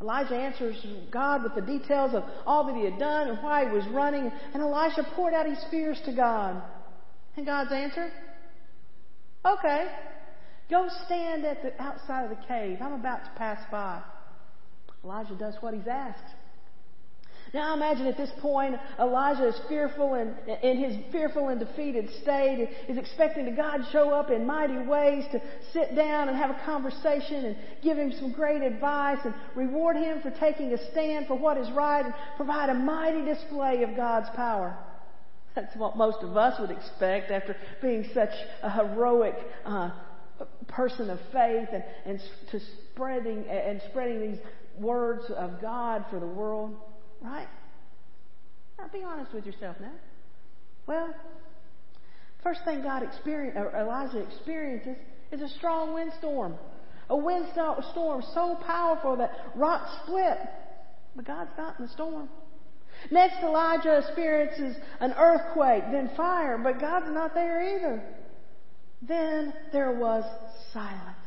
Elijah 0.00 0.36
answers 0.36 0.86
God 1.10 1.42
with 1.42 1.54
the 1.54 1.60
details 1.60 2.14
of 2.14 2.22
all 2.46 2.64
that 2.66 2.76
he 2.76 2.84
had 2.84 2.98
done 2.98 3.28
and 3.28 3.42
why 3.42 3.66
he 3.66 3.72
was 3.72 3.84
running. 3.88 4.30
And 4.54 4.62
Elisha 4.62 5.02
poured 5.14 5.34
out 5.34 5.46
his 5.46 5.62
fears 5.70 6.00
to 6.04 6.12
God. 6.12 6.62
And 7.36 7.44
God's 7.44 7.72
answer? 7.72 8.10
Okay. 9.44 9.88
Go 10.70 10.88
stand 11.06 11.44
at 11.44 11.62
the 11.62 11.82
outside 11.82 12.24
of 12.24 12.30
the 12.30 12.46
cave. 12.46 12.78
I'm 12.80 12.92
about 12.92 13.24
to 13.24 13.30
pass 13.36 13.60
by. 13.70 14.02
Elijah 15.04 15.34
does 15.34 15.54
what 15.60 15.74
he's 15.74 15.86
asked. 15.86 16.34
Now 17.54 17.74
imagine 17.74 18.06
at 18.06 18.16
this 18.16 18.30
point, 18.40 18.76
Elijah 18.98 19.48
is 19.48 19.58
fearful 19.68 20.14
and 20.14 20.34
in 20.62 20.78
his 20.78 20.96
fearful 21.10 21.48
and 21.48 21.58
defeated 21.58 22.10
state 22.22 22.68
is 22.88 22.98
expecting 22.98 23.46
to 23.46 23.52
God 23.52 23.80
show 23.90 24.10
up 24.10 24.30
in 24.30 24.46
mighty 24.46 24.78
ways 24.78 25.24
to 25.32 25.40
sit 25.72 25.94
down 25.96 26.28
and 26.28 26.36
have 26.36 26.50
a 26.50 26.60
conversation 26.64 27.46
and 27.46 27.56
give 27.82 27.96
him 27.96 28.12
some 28.18 28.32
great 28.32 28.62
advice 28.62 29.18
and 29.24 29.34
reward 29.54 29.96
him 29.96 30.20
for 30.20 30.30
taking 30.32 30.72
a 30.72 30.90
stand 30.90 31.26
for 31.26 31.36
what 31.36 31.56
is 31.56 31.70
right 31.72 32.04
and 32.04 32.14
provide 32.36 32.68
a 32.68 32.74
mighty 32.74 33.24
display 33.24 33.82
of 33.82 33.96
God's 33.96 34.28
power. 34.36 34.76
That's 35.54 35.74
what 35.76 35.96
most 35.96 36.22
of 36.22 36.36
us 36.36 36.60
would 36.60 36.70
expect 36.70 37.30
after 37.30 37.56
being 37.80 38.08
such 38.14 38.30
a 38.62 38.70
heroic 38.70 39.34
uh, 39.64 39.90
person 40.68 41.10
of 41.10 41.18
faith 41.32 41.68
and, 41.72 41.82
and 42.04 42.20
to 42.50 42.60
spreading 42.92 43.44
and 43.48 43.80
spreading 43.90 44.20
these 44.20 44.38
words 44.78 45.24
of 45.36 45.60
God 45.60 46.04
for 46.10 46.20
the 46.20 46.26
world. 46.26 46.76
Right? 47.20 47.48
Now 48.78 48.88
be 48.92 49.02
honest 49.02 49.32
with 49.32 49.46
yourself 49.46 49.76
now. 49.80 49.92
Well, 50.86 51.14
first 52.42 52.60
thing 52.64 52.82
God 52.82 53.02
experience, 53.02 53.56
Elijah 53.56 54.18
experiences 54.18 54.96
is 55.32 55.42
a 55.42 55.48
strong 55.58 55.94
windstorm. 55.94 56.54
A 57.10 57.16
windstorm 57.16 58.22
so 58.34 58.58
powerful 58.66 59.16
that 59.16 59.32
rocks 59.54 59.90
split. 60.04 60.38
But 61.16 61.26
God's 61.26 61.50
not 61.58 61.78
in 61.78 61.86
the 61.86 61.92
storm. 61.92 62.28
Next, 63.10 63.42
Elijah 63.42 63.98
experiences 63.98 64.76
an 65.00 65.12
earthquake, 65.12 65.84
then 65.92 66.10
fire, 66.16 66.58
but 66.58 66.80
God's 66.80 67.10
not 67.10 67.34
there 67.34 67.76
either. 67.76 68.02
Then 69.02 69.52
there 69.72 69.92
was 69.92 70.24
silence. 70.72 71.17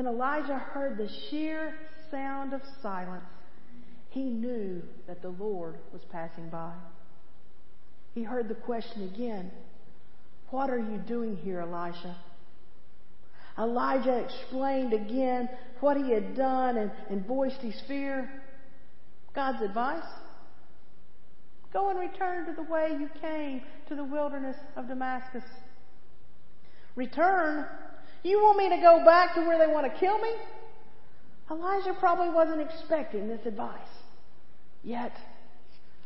When 0.00 0.14
Elijah 0.14 0.56
heard 0.56 0.96
the 0.96 1.10
sheer 1.28 1.74
sound 2.10 2.54
of 2.54 2.62
silence, 2.80 3.26
he 4.08 4.22
knew 4.22 4.80
that 5.06 5.20
the 5.20 5.28
Lord 5.28 5.76
was 5.92 6.00
passing 6.10 6.48
by. 6.48 6.72
He 8.14 8.22
heard 8.22 8.48
the 8.48 8.54
question 8.54 9.02
again 9.12 9.50
What 10.48 10.70
are 10.70 10.78
you 10.78 10.96
doing 11.06 11.36
here, 11.36 11.60
Elijah? 11.60 12.16
Elijah 13.58 14.24
explained 14.24 14.94
again 14.94 15.50
what 15.80 15.98
he 15.98 16.10
had 16.14 16.34
done 16.34 16.78
and, 16.78 16.90
and 17.10 17.26
voiced 17.26 17.60
his 17.60 17.78
fear. 17.86 18.42
God's 19.34 19.60
advice 19.60 20.10
Go 21.74 21.90
and 21.90 21.98
return 21.98 22.46
to 22.46 22.52
the 22.54 22.62
way 22.62 22.96
you 22.98 23.10
came 23.20 23.60
to 23.88 23.94
the 23.94 24.04
wilderness 24.04 24.56
of 24.76 24.88
Damascus. 24.88 25.44
Return 26.96 27.66
you 28.22 28.38
want 28.40 28.58
me 28.58 28.68
to 28.70 28.76
go 28.76 29.04
back 29.04 29.34
to 29.34 29.40
where 29.42 29.58
they 29.58 29.72
want 29.72 29.92
to 29.92 29.98
kill 29.98 30.18
me? 30.18 30.30
Elijah 31.50 31.94
probably 31.98 32.30
wasn't 32.30 32.60
expecting 32.60 33.28
this 33.28 33.44
advice. 33.44 33.78
Yet, 34.82 35.12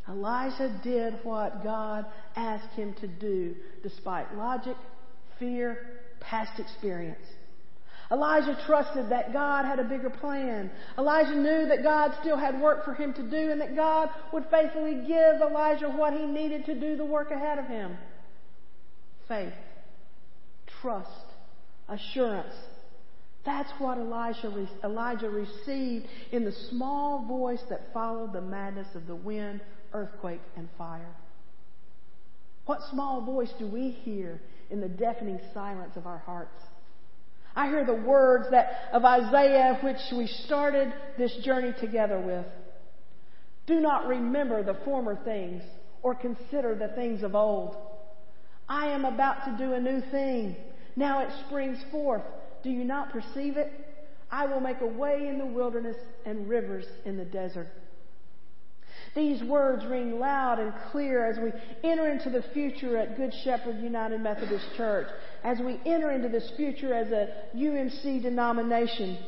Elijah 0.08 0.80
did 0.82 1.14
what 1.22 1.62
God 1.62 2.06
asked 2.36 2.74
him 2.74 2.94
to 3.00 3.06
do 3.06 3.54
despite 3.82 4.34
logic, 4.36 4.76
fear, 5.38 6.00
past 6.20 6.58
experience. 6.58 7.24
Elijah 8.10 8.58
trusted 8.66 9.08
that 9.10 9.32
God 9.32 9.64
had 9.64 9.78
a 9.78 9.84
bigger 9.84 10.10
plan. 10.10 10.70
Elijah 10.98 11.34
knew 11.34 11.66
that 11.68 11.82
God 11.82 12.12
still 12.20 12.36
had 12.36 12.60
work 12.60 12.84
for 12.84 12.94
him 12.94 13.14
to 13.14 13.22
do 13.22 13.50
and 13.50 13.60
that 13.60 13.74
God 13.74 14.10
would 14.32 14.44
faithfully 14.50 15.02
give 15.06 15.40
Elijah 15.40 15.88
what 15.88 16.12
he 16.12 16.26
needed 16.26 16.66
to 16.66 16.78
do 16.78 16.96
the 16.96 17.04
work 17.04 17.30
ahead 17.30 17.58
of 17.58 17.66
him. 17.66 17.96
Faith, 19.26 19.54
trust, 20.82 21.23
assurance. 21.88 22.54
That's 23.44 23.70
what 23.78 23.98
Elijah, 23.98 24.66
Elijah 24.82 25.28
received 25.28 26.06
in 26.32 26.44
the 26.44 26.54
small 26.70 27.26
voice 27.26 27.60
that 27.68 27.92
followed 27.92 28.32
the 28.32 28.40
madness 28.40 28.88
of 28.94 29.06
the 29.06 29.14
wind, 29.14 29.60
earthquake, 29.92 30.40
and 30.56 30.68
fire. 30.78 31.14
What 32.66 32.80
small 32.90 33.20
voice 33.20 33.52
do 33.58 33.66
we 33.66 33.90
hear 33.90 34.40
in 34.70 34.80
the 34.80 34.88
deafening 34.88 35.38
silence 35.52 35.96
of 35.96 36.06
our 36.06 36.18
hearts? 36.18 36.58
I 37.54 37.68
hear 37.68 37.84
the 37.84 37.94
words 37.94 38.46
that 38.50 38.88
of 38.92 39.04
Isaiah 39.04 39.78
which 39.82 39.98
we 40.16 40.26
started 40.26 40.92
this 41.18 41.34
journey 41.44 41.72
together 41.78 42.18
with. 42.18 42.46
Do 43.66 43.80
not 43.80 44.08
remember 44.08 44.62
the 44.62 44.78
former 44.84 45.16
things 45.24 45.62
or 46.02 46.14
consider 46.14 46.74
the 46.74 46.88
things 46.94 47.22
of 47.22 47.34
old. 47.34 47.76
I 48.68 48.88
am 48.88 49.04
about 49.04 49.44
to 49.44 49.56
do 49.58 49.74
a 49.74 49.80
new 49.80 50.00
thing. 50.10 50.56
Now 50.96 51.20
it 51.20 51.28
springs 51.46 51.78
forth. 51.90 52.22
Do 52.62 52.70
you 52.70 52.84
not 52.84 53.10
perceive 53.10 53.56
it? 53.56 53.72
I 54.30 54.46
will 54.46 54.60
make 54.60 54.80
a 54.80 54.86
way 54.86 55.28
in 55.28 55.38
the 55.38 55.46
wilderness 55.46 55.96
and 56.24 56.48
rivers 56.48 56.86
in 57.04 57.16
the 57.16 57.24
desert. 57.24 57.68
These 59.14 59.44
words 59.44 59.84
ring 59.86 60.18
loud 60.18 60.58
and 60.58 60.72
clear 60.90 61.24
as 61.24 61.38
we 61.38 61.52
enter 61.88 62.10
into 62.10 62.30
the 62.30 62.42
future 62.52 62.96
at 62.96 63.16
Good 63.16 63.32
Shepherd 63.44 63.78
United 63.80 64.20
Methodist 64.20 64.66
Church, 64.76 65.06
as 65.44 65.58
we 65.60 65.80
enter 65.86 66.10
into 66.10 66.28
this 66.28 66.50
future 66.56 66.92
as 66.92 67.12
a 67.12 67.28
UMC 67.56 68.22
denomination, 68.22 69.18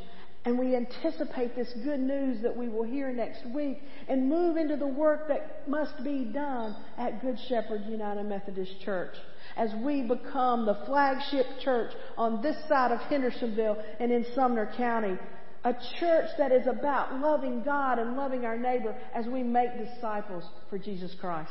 and 0.46 0.56
we 0.56 0.76
anticipate 0.76 1.56
this 1.56 1.74
good 1.82 1.98
news 1.98 2.40
that 2.40 2.56
we 2.56 2.68
will 2.68 2.84
hear 2.84 3.12
next 3.12 3.44
week 3.52 3.82
and 4.08 4.28
move 4.28 4.56
into 4.56 4.76
the 4.76 4.86
work 4.86 5.26
that 5.26 5.68
must 5.68 6.02
be 6.04 6.24
done 6.32 6.76
at 6.96 7.20
Good 7.20 7.36
Shepherd 7.48 7.82
United 7.88 8.22
Methodist 8.22 8.80
Church 8.84 9.12
as 9.56 9.70
we 9.84 10.02
become 10.02 10.64
the 10.64 10.78
flagship 10.86 11.46
church 11.64 11.90
on 12.16 12.42
this 12.42 12.56
side 12.68 12.92
of 12.92 13.00
Hendersonville 13.00 13.76
and 13.98 14.12
in 14.12 14.24
Sumner 14.36 14.72
County. 14.76 15.18
A 15.64 15.74
church 15.98 16.28
that 16.38 16.52
is 16.52 16.68
about 16.68 17.18
loving 17.18 17.64
God 17.64 17.98
and 17.98 18.16
loving 18.16 18.44
our 18.44 18.56
neighbor 18.56 18.96
as 19.16 19.26
we 19.26 19.42
make 19.42 19.70
disciples 19.76 20.44
for 20.70 20.78
Jesus 20.78 21.12
Christ. 21.20 21.50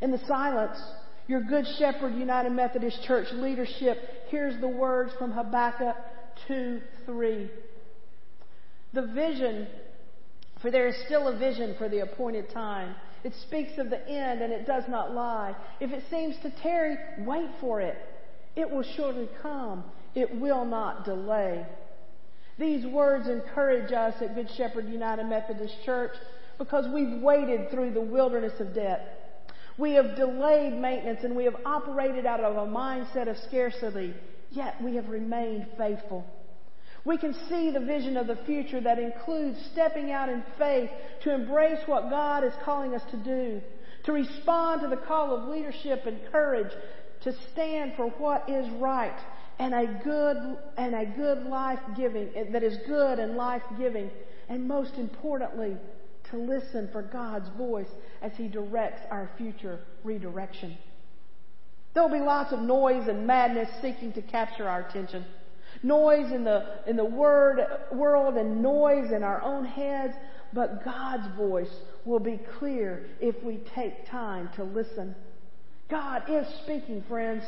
In 0.00 0.12
the 0.12 0.20
silence, 0.28 0.80
your 1.26 1.42
Good 1.42 1.66
Shepherd 1.80 2.14
United 2.14 2.50
Methodist 2.50 3.02
Church 3.02 3.26
leadership 3.32 3.98
hears 4.28 4.60
the 4.60 4.68
words 4.68 5.10
from 5.18 5.32
Habakkuk 5.32 5.96
2 6.50 6.80
3. 7.06 7.50
The 8.92 9.06
vision, 9.06 9.68
for 10.60 10.72
there 10.72 10.88
is 10.88 10.96
still 11.06 11.28
a 11.28 11.38
vision 11.38 11.76
for 11.78 11.88
the 11.88 12.00
appointed 12.00 12.50
time. 12.50 12.96
It 13.22 13.34
speaks 13.46 13.78
of 13.78 13.88
the 13.88 14.04
end 14.08 14.42
and 14.42 14.52
it 14.52 14.66
does 14.66 14.84
not 14.88 15.14
lie. 15.14 15.54
If 15.78 15.92
it 15.92 16.02
seems 16.10 16.34
to 16.42 16.50
tarry, 16.60 16.96
wait 17.18 17.50
for 17.60 17.80
it. 17.80 17.96
It 18.56 18.68
will 18.68 18.84
surely 18.96 19.28
come. 19.40 19.84
It 20.16 20.40
will 20.40 20.64
not 20.64 21.04
delay. 21.04 21.64
These 22.58 22.84
words 22.84 23.28
encourage 23.28 23.92
us 23.92 24.14
at 24.20 24.34
Good 24.34 24.48
Shepherd 24.56 24.88
United 24.88 25.26
Methodist 25.26 25.74
Church 25.84 26.12
because 26.58 26.84
we've 26.92 27.22
waded 27.22 27.70
through 27.70 27.92
the 27.92 28.00
wilderness 28.00 28.58
of 28.58 28.74
debt. 28.74 29.44
We 29.78 29.92
have 29.92 30.16
delayed 30.16 30.74
maintenance 30.74 31.20
and 31.22 31.36
we 31.36 31.44
have 31.44 31.56
operated 31.64 32.26
out 32.26 32.40
of 32.40 32.56
a 32.56 32.70
mindset 32.70 33.30
of 33.30 33.36
scarcity, 33.48 34.14
yet 34.50 34.82
we 34.82 34.96
have 34.96 35.08
remained 35.08 35.68
faithful. 35.78 36.26
We 37.04 37.16
can 37.16 37.34
see 37.48 37.70
the 37.70 37.80
vision 37.80 38.16
of 38.16 38.26
the 38.26 38.36
future 38.36 38.80
that 38.80 38.98
includes 38.98 39.58
stepping 39.72 40.12
out 40.12 40.28
in 40.28 40.42
faith 40.58 40.90
to 41.22 41.34
embrace 41.34 41.80
what 41.86 42.10
God 42.10 42.44
is 42.44 42.52
calling 42.62 42.94
us 42.94 43.02
to 43.10 43.16
do, 43.16 43.62
to 44.04 44.12
respond 44.12 44.82
to 44.82 44.88
the 44.88 44.96
call 44.96 45.34
of 45.34 45.48
leadership 45.48 46.04
and 46.06 46.20
courage, 46.30 46.72
to 47.22 47.34
stand 47.52 47.94
for 47.96 48.08
what 48.08 48.48
is 48.48 48.68
right 48.72 49.18
and 49.58 49.74
a 49.74 50.00
good 50.02 50.36
and 50.78 50.94
a 50.94 51.04
good 51.04 51.44
life 51.44 51.80
giving 51.96 52.30
that 52.50 52.62
is 52.62 52.78
good 52.86 53.18
and 53.18 53.36
life 53.36 53.62
giving, 53.78 54.10
and 54.48 54.66
most 54.66 54.94
importantly, 54.94 55.76
to 56.30 56.36
listen 56.36 56.88
for 56.92 57.02
God's 57.02 57.48
voice 57.56 57.90
as 58.22 58.32
He 58.36 58.48
directs 58.48 59.02
our 59.10 59.30
future 59.36 59.80
redirection. 60.04 60.76
There 61.92 62.02
will 62.02 62.10
be 62.10 62.24
lots 62.24 62.52
of 62.52 62.60
noise 62.60 63.08
and 63.08 63.26
madness 63.26 63.68
seeking 63.82 64.12
to 64.14 64.22
capture 64.22 64.68
our 64.68 64.86
attention. 64.88 65.24
Noise 65.82 66.32
in 66.32 66.44
the, 66.44 66.80
in 66.86 66.96
the 66.96 67.04
word, 67.04 67.60
world 67.92 68.36
and 68.36 68.62
noise 68.62 69.12
in 69.12 69.22
our 69.22 69.42
own 69.42 69.64
heads, 69.64 70.14
but 70.52 70.84
God's 70.84 71.34
voice 71.36 71.72
will 72.04 72.18
be 72.18 72.40
clear 72.58 73.06
if 73.20 73.42
we 73.42 73.60
take 73.74 74.06
time 74.10 74.50
to 74.56 74.64
listen. 74.64 75.14
God 75.90 76.24
is 76.28 76.46
speaking, 76.62 77.02
friends. 77.08 77.42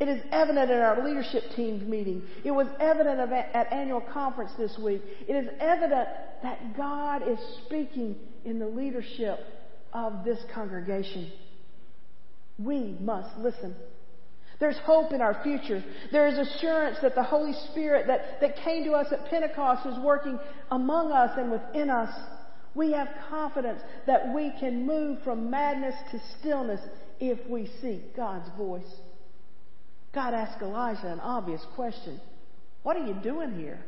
It 0.00 0.08
is 0.08 0.22
evident 0.30 0.70
in 0.70 0.78
our 0.78 1.04
leadership 1.04 1.42
team's 1.56 1.82
meeting. 1.82 2.22
It 2.44 2.52
was 2.52 2.68
evident 2.78 3.18
at 3.20 3.72
annual 3.72 4.00
conference 4.00 4.52
this 4.56 4.78
week. 4.78 5.02
It 5.26 5.34
is 5.34 5.48
evident 5.58 6.08
that 6.42 6.76
God 6.76 7.28
is 7.28 7.38
speaking 7.66 8.16
in 8.44 8.60
the 8.60 8.66
leadership 8.68 9.40
of 9.92 10.24
this 10.24 10.38
congregation. 10.54 11.32
We 12.58 12.96
must 13.00 13.36
listen. 13.38 13.74
There's 14.58 14.78
hope 14.78 15.12
in 15.12 15.20
our 15.20 15.40
future. 15.42 15.84
There 16.10 16.26
is 16.26 16.38
assurance 16.38 16.98
that 17.02 17.14
the 17.14 17.22
Holy 17.22 17.52
Spirit 17.70 18.08
that, 18.08 18.40
that 18.40 18.56
came 18.56 18.84
to 18.84 18.92
us 18.92 19.06
at 19.12 19.30
Pentecost 19.30 19.86
is 19.86 19.98
working 20.00 20.38
among 20.70 21.12
us 21.12 21.30
and 21.38 21.50
within 21.50 21.90
us. 21.90 22.12
We 22.74 22.92
have 22.92 23.08
confidence 23.28 23.80
that 24.06 24.34
we 24.34 24.52
can 24.58 24.84
move 24.84 25.22
from 25.22 25.50
madness 25.50 25.94
to 26.10 26.20
stillness 26.38 26.80
if 27.20 27.38
we 27.48 27.70
seek 27.80 28.16
God's 28.16 28.48
voice. 28.56 28.82
God 30.12 30.34
asked 30.34 30.60
Elijah 30.62 31.12
an 31.12 31.20
obvious 31.20 31.64
question. 31.76 32.20
What 32.82 32.96
are 32.96 33.06
you 33.06 33.14
doing 33.14 33.54
here? 33.54 33.78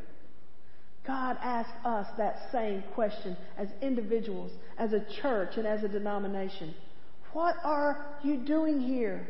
God 1.07 1.37
asked 1.43 1.85
us 1.85 2.07
that 2.19 2.51
same 2.53 2.85
question 2.95 3.37
as 3.59 3.69
individuals, 3.83 4.53
as 4.79 4.93
a 4.93 5.05
church, 5.21 5.57
and 5.57 5.67
as 5.67 5.83
a 5.83 5.89
denomination. 5.89 6.75
What 7.33 7.57
are 7.65 8.07
you 8.23 8.37
doing 8.37 8.81
here? 8.81 9.27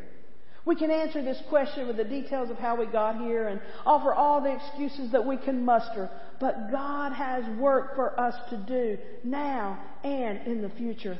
We 0.63 0.75
can 0.75 0.91
answer 0.91 1.23
this 1.23 1.41
question 1.49 1.87
with 1.87 1.97
the 1.97 2.03
details 2.03 2.51
of 2.51 2.57
how 2.57 2.75
we 2.75 2.85
got 2.85 3.17
here 3.17 3.47
and 3.47 3.59
offer 3.85 4.13
all 4.13 4.41
the 4.41 4.53
excuses 4.53 5.11
that 5.11 5.25
we 5.25 5.37
can 5.37 5.65
muster. 5.65 6.09
But 6.39 6.71
God 6.71 7.13
has 7.13 7.43
work 7.57 7.95
for 7.95 8.19
us 8.19 8.35
to 8.51 8.57
do 8.57 8.97
now 9.23 9.79
and 10.03 10.45
in 10.45 10.61
the 10.61 10.69
future. 10.69 11.17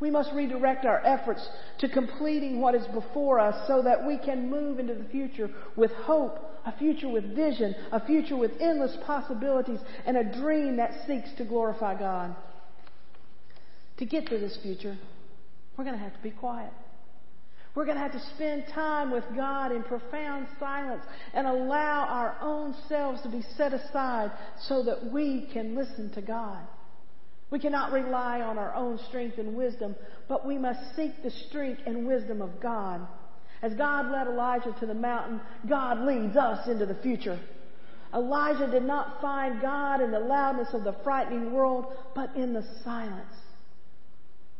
We 0.00 0.10
must 0.10 0.32
redirect 0.32 0.84
our 0.86 1.04
efforts 1.04 1.46
to 1.78 1.88
completing 1.88 2.60
what 2.60 2.74
is 2.74 2.86
before 2.88 3.40
us 3.40 3.66
so 3.66 3.82
that 3.82 4.06
we 4.06 4.16
can 4.16 4.48
move 4.48 4.78
into 4.78 4.94
the 4.94 5.08
future 5.08 5.50
with 5.76 5.90
hope, 5.92 6.38
a 6.64 6.76
future 6.78 7.08
with 7.08 7.34
vision, 7.34 7.74
a 7.90 8.04
future 8.06 8.36
with 8.36 8.52
endless 8.60 8.96
possibilities, 9.04 9.80
and 10.06 10.16
a 10.16 10.40
dream 10.40 10.76
that 10.76 11.06
seeks 11.06 11.30
to 11.38 11.44
glorify 11.44 11.98
God. 11.98 12.34
To 13.98 14.04
get 14.04 14.28
to 14.28 14.38
this 14.38 14.56
future, 14.62 14.96
we're 15.76 15.84
going 15.84 15.96
to 15.96 16.02
have 16.02 16.14
to 16.14 16.22
be 16.22 16.30
quiet. 16.30 16.72
We're 17.74 17.84
going 17.84 17.96
to 17.96 18.02
have 18.02 18.12
to 18.12 18.34
spend 18.34 18.64
time 18.74 19.10
with 19.10 19.24
God 19.36 19.72
in 19.72 19.82
profound 19.84 20.48
silence 20.58 21.04
and 21.32 21.46
allow 21.46 22.06
our 22.08 22.36
own 22.40 22.74
selves 22.88 23.22
to 23.22 23.28
be 23.28 23.42
set 23.56 23.72
aside 23.72 24.32
so 24.62 24.82
that 24.84 25.12
we 25.12 25.48
can 25.52 25.74
listen 25.74 26.10
to 26.14 26.22
God. 26.22 26.66
We 27.50 27.58
cannot 27.58 27.92
rely 27.92 28.40
on 28.40 28.58
our 28.58 28.74
own 28.74 28.98
strength 29.08 29.38
and 29.38 29.56
wisdom, 29.56 29.96
but 30.28 30.46
we 30.46 30.58
must 30.58 30.96
seek 30.96 31.22
the 31.22 31.30
strength 31.30 31.82
and 31.86 32.06
wisdom 32.06 32.42
of 32.42 32.60
God. 32.60 33.06
As 33.62 33.74
God 33.74 34.10
led 34.10 34.26
Elijah 34.26 34.74
to 34.80 34.86
the 34.86 34.94
mountain, 34.94 35.40
God 35.68 36.00
leads 36.00 36.36
us 36.36 36.68
into 36.68 36.86
the 36.86 36.94
future. 36.96 37.40
Elijah 38.14 38.70
did 38.70 38.84
not 38.84 39.20
find 39.20 39.60
God 39.60 40.00
in 40.00 40.10
the 40.10 40.20
loudness 40.20 40.68
of 40.72 40.84
the 40.84 40.96
frightening 41.04 41.52
world, 41.52 41.86
but 42.14 42.34
in 42.36 42.52
the 42.52 42.64
silence. 42.84 43.34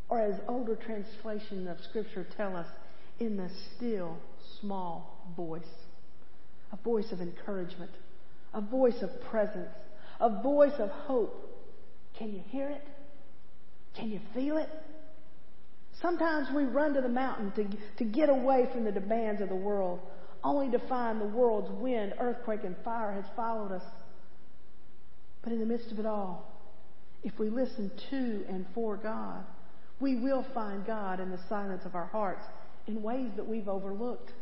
Or 0.09 0.21
as 0.21 0.41
older 0.49 0.77
translations 0.77 1.69
of 1.69 1.77
Scripture 1.89 2.27
tell 2.37 2.57
us, 2.57 2.67
in 3.19 3.37
the 3.37 3.51
still, 3.77 4.17
small 4.61 5.33
voice. 5.37 5.63
A 6.73 6.77
voice 6.77 7.11
of 7.13 7.21
encouragement, 7.21 7.91
a 8.53 8.61
voice 8.61 9.01
of 9.03 9.11
presence, 9.31 9.71
a 10.21 10.43
voice 10.43 10.79
of 10.79 10.91
hope 10.91 11.49
can 12.19 12.33
you 12.33 12.43
hear 12.49 12.69
it? 12.69 12.83
Can 13.95 14.11
you 14.11 14.21
feel 14.35 14.59
it? 14.59 14.69
Sometimes 16.03 16.49
we 16.55 16.65
run 16.65 16.95
to 16.95 17.01
the 17.01 17.09
mountain 17.09 17.53
to, 17.53 18.05
to 18.05 18.05
get 18.05 18.29
away 18.29 18.69
from 18.73 18.85
the 18.85 18.93
demands 18.93 19.41
of 19.41 19.49
the 19.49 19.57
world, 19.57 20.01
only 20.43 20.71
to 20.71 20.79
find 20.89 21.21
the 21.21 21.27
world's 21.27 21.71
wind, 21.81 22.15
earthquake, 22.21 22.65
and 22.65 22.77
fire 22.85 23.13
has 23.13 23.25
followed 23.37 23.73
us. 23.73 23.83
But 25.43 25.53
in 25.53 25.61
the 25.61 25.67
midst 25.67 25.91
of 25.93 25.99
it 25.99 26.07
all, 26.07 26.53
if 27.23 27.39
we 27.39 27.51
listen 27.51 27.91
to 28.11 28.45
and 28.49 28.67
for 28.75 28.97
God, 28.97 29.45
we 30.01 30.17
will 30.17 30.45
find 30.55 30.87
God 30.87 31.19
in 31.21 31.31
the 31.31 31.41
silence 31.49 31.85
of 31.85 31.95
our 31.95 32.07
hearts 32.07 32.45
in 32.89 33.03
ways 33.03 33.31
that 33.37 33.47
we've 33.47 33.69
overlooked. 33.69 34.33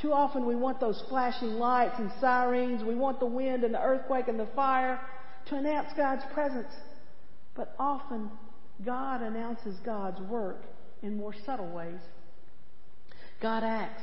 Too 0.00 0.12
often 0.12 0.46
we 0.46 0.56
want 0.56 0.80
those 0.80 1.02
flashing 1.08 1.54
lights 1.54 1.94
and 1.98 2.10
sirens, 2.20 2.82
we 2.82 2.94
want 2.94 3.20
the 3.20 3.26
wind 3.26 3.62
and 3.62 3.74
the 3.74 3.80
earthquake 3.80 4.26
and 4.26 4.40
the 4.40 4.48
fire, 4.56 4.98
to 5.46 5.56
announce 5.56 5.88
God's 5.96 6.24
presence. 6.32 6.72
But 7.54 7.74
often, 7.78 8.30
God 8.84 9.22
announces 9.22 9.76
God's 9.84 10.20
work 10.22 10.64
in 11.02 11.16
more 11.16 11.34
subtle 11.44 11.70
ways. 11.70 12.00
God 13.40 13.62
acts 13.62 14.02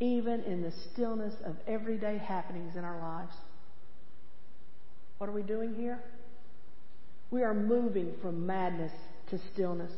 even 0.00 0.42
in 0.42 0.62
the 0.62 0.72
stillness 0.92 1.34
of 1.44 1.56
everyday 1.66 2.18
happenings 2.18 2.76
in 2.76 2.84
our 2.84 3.00
lives. 3.00 3.34
What 5.18 5.28
are 5.28 5.32
we 5.32 5.42
doing 5.42 5.74
here? 5.74 6.00
We 7.30 7.42
are 7.42 7.54
moving 7.54 8.14
from 8.22 8.46
madness 8.46 8.92
to 9.30 9.38
stillness. 9.52 9.92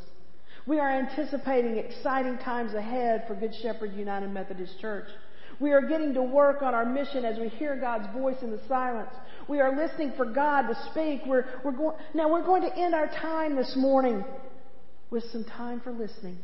We 0.67 0.79
are 0.79 0.91
anticipating 0.91 1.79
exciting 1.79 2.39
times 2.39 2.75
ahead 2.75 3.25
for 3.27 3.35
Good 3.35 3.55
Shepherd 3.63 3.95
United 3.95 4.31
Methodist 4.31 4.79
Church. 4.81 5.07
We 5.59 5.73
are 5.73 5.83
getting 5.83 6.15
to 6.15 6.23
work 6.23 6.63
on 6.63 6.75
our 6.75 6.85
mission 6.85 7.25
as 7.25 7.39
we 7.39 7.49
hear 7.49 7.77
God's 7.77 8.07
voice 8.15 8.37
in 8.43 8.51
the 8.51 8.61
silence. 8.69 9.11
We 9.49 9.61
are 9.61 9.77
listening 9.77 10.13
for 10.17 10.25
God 10.25 10.69
to 10.69 10.91
speak. 10.91 11.23
We're, 11.27 11.47
we're 11.65 11.73
going, 11.73 11.97
now 12.15 12.31
we're 12.31 12.45
going 12.45 12.63
to 12.63 12.77
end 12.77 12.95
our 12.95 13.09
time 13.09 13.57
this 13.57 13.75
morning 13.77 14.25
with 15.11 15.25
some 15.33 15.45
time 15.45 15.81
for 15.81 15.93
listening. 15.93 16.39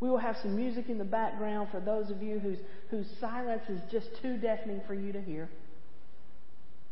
We 0.00 0.08
will 0.08 0.18
have 0.18 0.36
some 0.42 0.56
music 0.56 0.88
in 0.88 0.96
the 0.96 1.04
background 1.04 1.68
for 1.70 1.80
those 1.80 2.10
of 2.10 2.22
you 2.22 2.38
whose, 2.38 2.58
whose 2.90 3.06
silence 3.20 3.62
is 3.68 3.80
just 3.90 4.08
too 4.22 4.38
deafening 4.38 4.80
for 4.86 4.94
you 4.94 5.12
to 5.12 5.20
hear. 5.20 5.50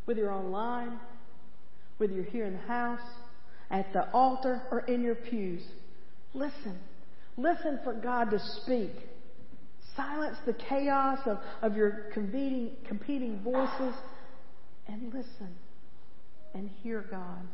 Whether 0.05 0.21
you're 0.21 0.33
online, 0.33 1.01
whether 1.97 2.13
you're 2.13 2.25
here 2.25 2.45
in 2.45 2.55
the 2.55 2.67
house, 2.67 3.01
at 3.71 3.93
the 3.93 4.11
altar, 4.13 4.63
or 4.71 4.81
in 4.81 5.03
your 5.03 5.15
pews, 5.15 5.63
listen. 6.35 6.79
Listen 7.37 7.79
for 7.85 7.95
God 7.95 8.31
to 8.31 8.39
speak. 8.63 8.91
Silence 9.97 10.37
the 10.47 10.55
chaos 10.55 11.19
of, 11.27 11.39
of 11.63 11.77
your 11.77 12.11
competing, 12.13 12.73
competing 12.87 13.41
voices 13.43 13.95
and 14.87 15.13
listen 15.13 15.55
and 16.55 16.69
hear 16.83 17.05
God. 17.11 17.47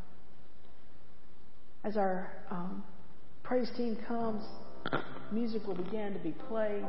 As 1.85 1.97
our 1.97 2.33
um, 2.51 2.83
praise 3.43 3.71
team 3.77 3.99
comes, 4.09 4.43
music 5.31 5.67
will 5.67 5.75
begin 5.75 6.15
to 6.15 6.19
be 6.21 6.33
played. 6.49 6.85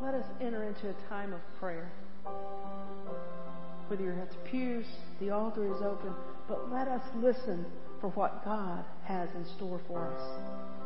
Let 0.00 0.14
us 0.14 0.26
enter 0.40 0.64
into 0.64 0.88
a 0.88 1.08
time 1.08 1.32
of 1.32 1.40
prayer. 1.58 1.90
Whether 3.88 4.04
you're 4.04 4.20
at 4.20 4.30
the 4.30 4.50
pews, 4.50 4.86
the 5.20 5.30
altar 5.30 5.66
is 5.66 5.82
open, 5.82 6.14
but 6.48 6.70
let 6.70 6.88
us 6.88 7.02
listen 7.16 7.66
for 8.02 8.08
what 8.08 8.44
God 8.44 8.84
has 9.04 9.28
in 9.36 9.46
store 9.56 9.80
for 9.86 10.00
us. 10.12 10.81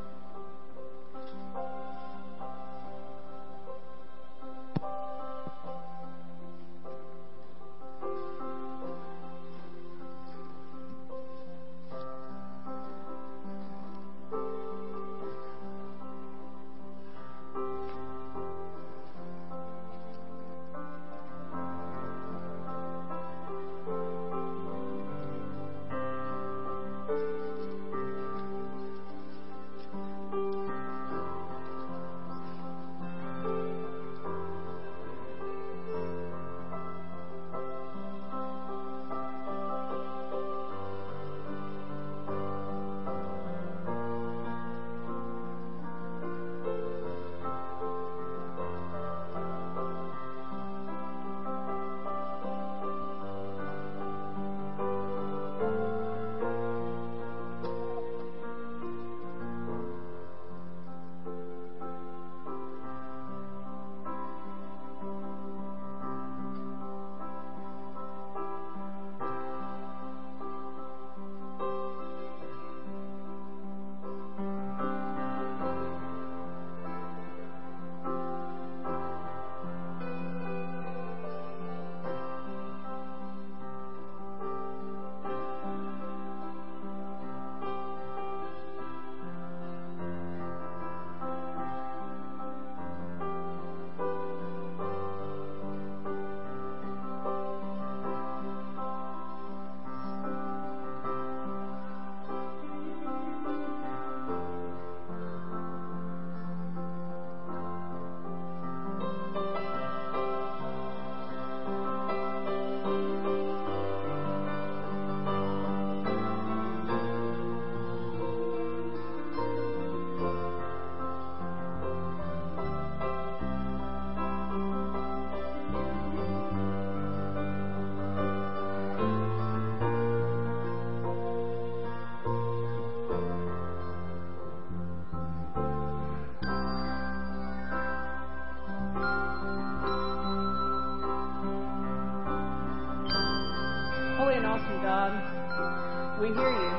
God, 144.57 146.21
we 146.21 146.29
hear 146.29 146.51
you. 146.51 146.73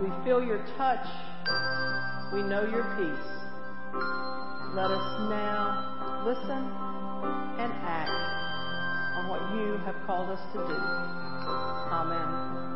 We 0.00 0.24
feel 0.24 0.44
your 0.44 0.64
touch. 0.78 1.04
We 2.32 2.42
know 2.42 2.62
your 2.62 2.84
peace. 2.96 3.30
Let 4.74 4.90
us 4.90 5.20
now 5.28 6.22
listen 6.24 6.70
and 7.58 7.72
act 7.82 8.10
on 9.16 9.28
what 9.28 9.40
you 9.56 9.78
have 9.84 9.96
called 10.06 10.30
us 10.30 10.40
to 10.52 10.58
do. 10.58 10.74
Amen. 11.92 12.69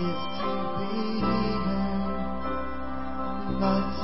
For 0.00 0.06
your 0.06 0.16
servants 3.60 3.99